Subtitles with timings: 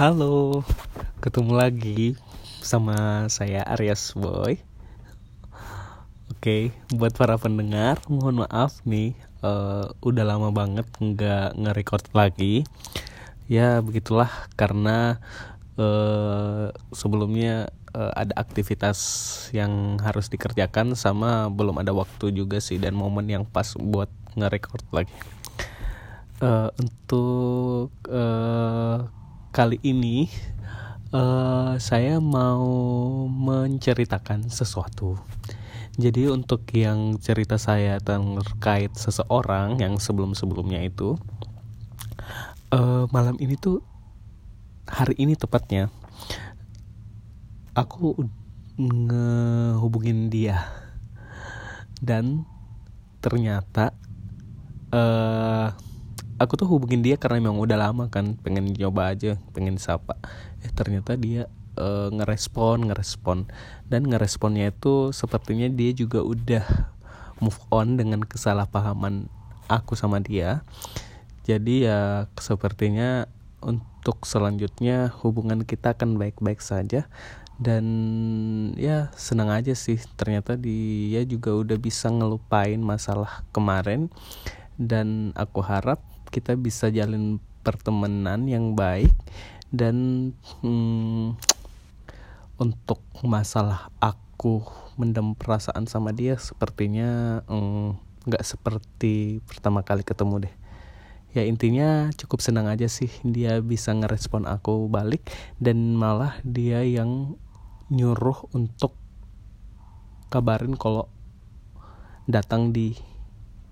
[0.00, 0.64] Halo,
[1.20, 2.16] ketemu lagi
[2.64, 4.56] sama saya Aries Boy.
[6.32, 9.12] Oke, buat para pendengar, mohon maaf nih,
[9.44, 12.64] uh, udah lama banget nggak nge-record lagi.
[13.44, 15.20] Ya begitulah karena
[15.76, 18.96] uh, sebelumnya uh, ada aktivitas
[19.52, 24.80] yang harus dikerjakan sama belum ada waktu juga sih dan momen yang pas buat nge-record
[24.96, 25.12] lagi.
[26.40, 29.19] Uh, untuk uh,
[29.50, 30.30] kali ini
[31.10, 32.70] uh, saya mau
[33.26, 35.18] menceritakan sesuatu.
[35.98, 41.18] Jadi untuk yang cerita saya terkait seseorang yang sebelum-sebelumnya itu
[42.70, 43.82] uh, malam ini tuh
[44.86, 45.90] hari ini tepatnya
[47.74, 48.14] aku
[48.78, 50.62] ngehubungin dia
[52.00, 52.46] dan
[53.20, 53.92] ternyata
[54.94, 55.74] uh,
[56.40, 60.16] aku tuh hubungin dia karena memang udah lama kan pengen nyoba aja pengen sapa.
[60.64, 63.44] Eh ternyata dia uh, ngerespon ngerespon.
[63.92, 66.64] Dan ngeresponnya itu sepertinya dia juga udah
[67.44, 69.28] move on dengan kesalahpahaman
[69.68, 70.64] aku sama dia.
[71.44, 73.28] Jadi ya sepertinya
[73.60, 77.04] untuk selanjutnya hubungan kita akan baik-baik saja.
[77.60, 77.84] Dan
[78.80, 84.08] ya senang aja sih ternyata dia juga udah bisa ngelupain masalah kemarin.
[84.80, 89.12] Dan aku harap kita bisa jalin pertemanan yang baik
[89.70, 90.30] dan
[90.62, 91.36] hmm,
[92.58, 94.64] untuk masalah aku
[94.98, 99.14] mendem perasaan sama dia sepertinya hmm, nggak hmm, seperti
[99.46, 100.54] pertama kali ketemu deh.
[101.30, 105.22] Ya intinya cukup senang aja sih dia bisa ngerespon aku balik
[105.62, 107.38] dan malah dia yang
[107.86, 108.98] nyuruh untuk
[110.26, 111.06] kabarin kalau
[112.26, 112.98] datang di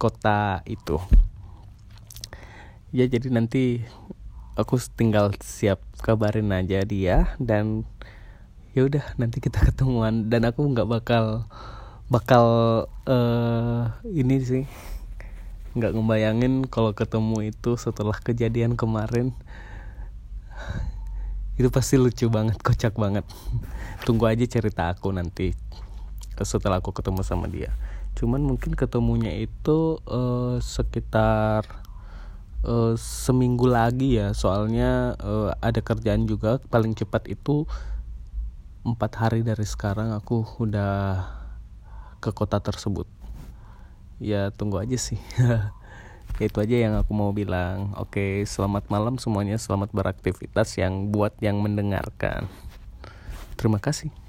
[0.00, 0.96] kota itu
[2.92, 3.80] ya jadi nanti
[4.52, 7.88] aku tinggal siap kabarin aja dia dan
[8.76, 11.48] ya udah nanti kita ketemuan dan aku nggak bakal
[12.12, 12.44] bakal
[13.08, 14.64] uh, ini sih
[15.72, 19.32] nggak ngebayangin kalau ketemu itu setelah kejadian kemarin.
[21.56, 23.24] Itu pasti lucu banget kocak banget.
[24.04, 25.56] Tunggu aja cerita aku nanti
[26.42, 27.72] setelah aku ketemu sama dia.
[28.18, 31.64] Cuman mungkin ketemunya itu uh, sekitar
[32.66, 34.34] uh, seminggu lagi ya.
[34.34, 36.58] Soalnya uh, ada kerjaan juga.
[36.70, 37.66] Paling cepat itu
[38.82, 41.22] empat hari dari sekarang aku udah
[42.18, 43.06] ke kota tersebut.
[44.22, 45.18] Ya tunggu aja sih.
[45.38, 45.74] Ya
[46.48, 47.94] itu aja yang aku mau bilang.
[47.98, 49.58] Oke selamat malam semuanya.
[49.58, 52.46] Selamat beraktivitas yang buat yang mendengarkan.
[53.58, 54.21] Terima kasih